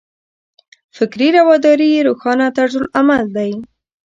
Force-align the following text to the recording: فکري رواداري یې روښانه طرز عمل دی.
فکري 0.97 1.27
رواداري 1.37 1.87
یې 1.95 2.01
روښانه 2.07 2.45
طرز 2.57 2.75
عمل 2.99 3.25
دی. 3.37 3.51